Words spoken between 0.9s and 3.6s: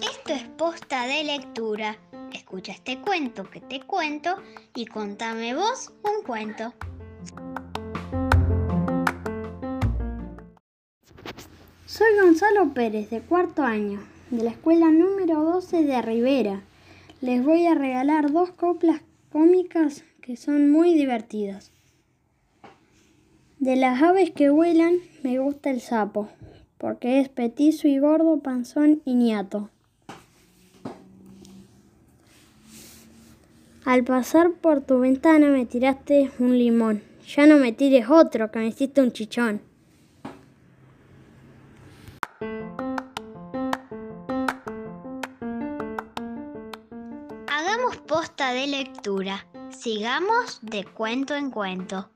de lectura. Escucha este cuento que